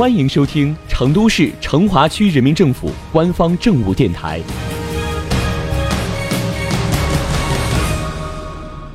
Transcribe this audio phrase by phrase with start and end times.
[0.00, 4.40] 欢迎收听成都市成华区人民政府官方政务电台《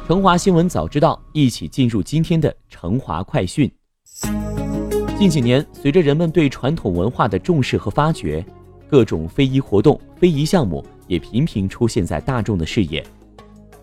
[0.07, 3.71] 成华新闻早知道》，一起进入今天的成华快讯。
[5.19, 8.43] 近几年，随着人们对传统文化的重视和发掘，
[8.89, 13.05] 各种非遗活动、非遗项目也频频出现在大众的视野。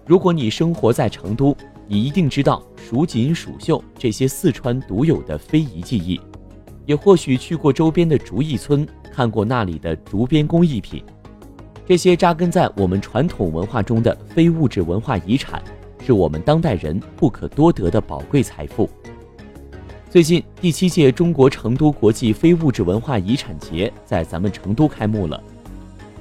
[0.04, 6.20] 如果你生活在成都，你一定知道蜀锦、蜀绣这些四川独有的非遗技艺。
[6.86, 11.02] 也或许去过周边的竹艺村，看过那里的竹编工艺品，
[11.86, 15.62] 这些扎根在我们传统文化中的非物质文化遗产，
[16.04, 18.88] 是我们当代人不可多得的宝贵财富。
[20.10, 25.42] 最近，第七届中国成都国际非物质文化遗产节在咱们成都开幕了。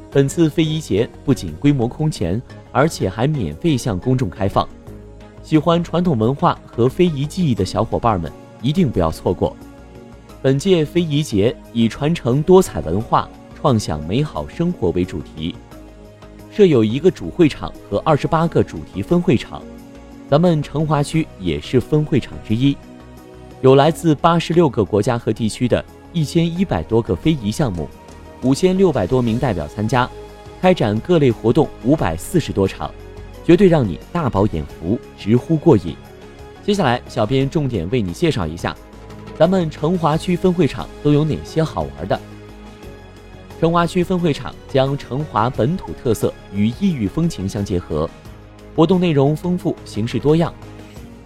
[0.10, 2.41] 本次非遗节不仅规模空前，
[2.72, 4.68] 而且还免费向公众开放。
[5.41, 9.55] 喜欢传统文化和非遗技艺的小伙伴们，一定不要错过。
[10.44, 15.55] 本届非遗节以传承多彩文化、创享美好生活为主题，
[16.52, 19.62] 设有一个主会场和二十八个主题分会场，
[20.27, 22.76] 咱们成华区也是分会场之一。
[23.62, 27.88] 有来自八十六个国家和地区的一千一百多个非遗项目，
[28.41, 30.10] 五千六百多名代表参加，
[30.60, 32.90] 开展各类活动五百四十多场，
[33.46, 35.96] 绝对让你大饱眼福，直呼过瘾。
[36.63, 38.76] 接下来，小编重点为你介绍一下。
[39.42, 42.20] 咱们成华区分会场都有哪些好玩的？
[43.60, 48.08] 成华区分会场将成华本土特色与异域风情相结合，
[48.76, 50.54] 活动内容丰富，形式多样，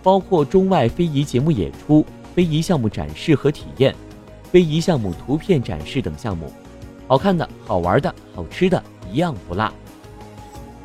[0.02, 3.94] 包括中外非遗节目演出、非遗项目展示和体验、
[4.50, 6.50] 非遗项目图片展示等项目，
[7.10, 9.70] 好看的、好玩的、好吃的，一样不落。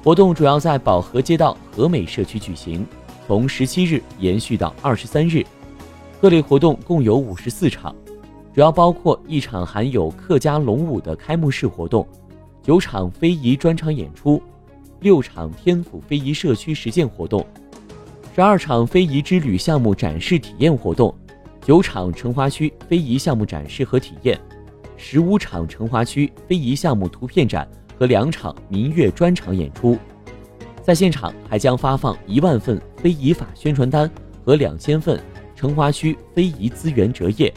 [0.03, 2.85] 活动主要在宝和街道和美社区举行，
[3.29, 5.47] 从十七日延续到二十三日。
[6.21, 7.97] 各类活动共有五十四场，
[8.55, 12.07] 主要包括一场含有客家龙舞的开幕式活动，
[12.63, 14.43] 九场非遗专场演出，
[15.01, 17.43] 六场天府非遗社区实践活动，
[18.35, 21.15] 十二场非遗之旅项目展示体验活动，
[21.65, 24.39] 九场成华区非遗项目展示和体验，
[24.99, 27.67] 十五场成华区非遗项目图片展
[27.99, 29.97] 和两场民乐专场演出。
[30.83, 34.11] 在现场还将发放一万份非遗法宣传单
[34.45, 35.19] 和两千份。
[35.61, 37.53] 成华区非遗资源折页。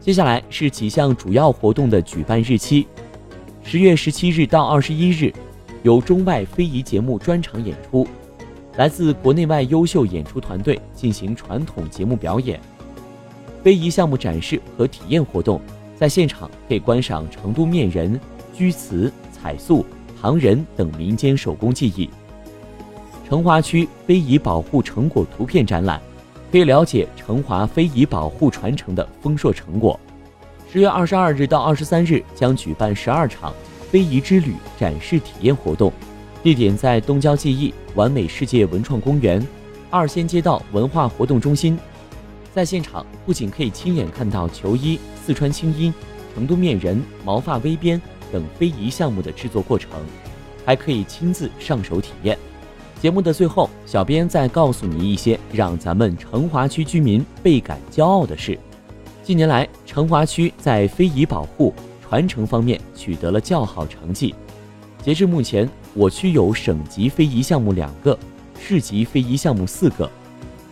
[0.00, 2.86] 接下来是几项主要活动的举办日期：
[3.62, 5.30] 十月十七日到二十一日，
[5.82, 8.08] 有中外非遗节目专场演出，
[8.78, 12.58] 来自国内外优秀演出团队进行传统节目表演；
[13.62, 15.60] 非遗项目展示和体验活动，
[15.94, 18.18] 在现场可以观赏成都面人、
[18.54, 19.84] 居瓷、彩塑、
[20.18, 22.08] 唐人等民间手工技艺；
[23.28, 26.00] 成华区非遗保护成果图片展览。
[26.52, 29.98] 可以了解成华非遗保护传承的丰硕成果。
[30.70, 33.54] 十月二十二日到二十三日将举办十二场
[33.90, 35.90] 非遗之旅展示体验活动，
[36.42, 39.44] 地点在东郊记忆完美世界文创公园、
[39.88, 41.78] 二仙街道文化活动中心。
[42.52, 45.90] 在现场不仅可以亲眼看到球衣、四川青衣、
[46.34, 47.98] 成都面人、毛发微编
[48.30, 49.90] 等非遗项目的制作过程，
[50.66, 52.36] 还可以亲自上手体验。
[53.02, 58.56] 节目的最后，小编再告诉你一些让咱们成华区居民倍感骄傲的事。
[59.24, 64.32] 近年来，成华区在非遗保护传承方面取得了较好成绩。
[65.02, 68.16] 截至目前，我区有省级非遗项目两个，
[68.60, 70.08] 市级非遗项目四个。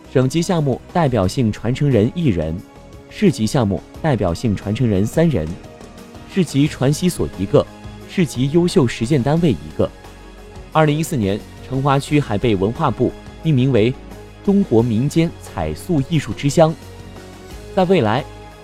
[0.09, 2.55] 省级项目代表性传承人一人，
[3.09, 5.45] 市级项目代表性传承人三人，
[6.33, 7.67] 市级传习所一个，
[8.09, 9.91] 市级优秀实践单位一个。
[10.71, 11.37] 二零一四年。
[11.71, 13.93] 成华区还被文化部命名为
[14.43, 16.75] “中国民间彩塑艺术之乡”。
[17.73, 18.21] 在未来，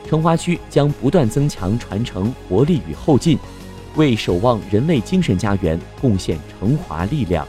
[0.10, 3.40] 成华区将不断增强传承活力与后劲，
[3.96, 7.48] 为守望人类精神家园贡献成华力量。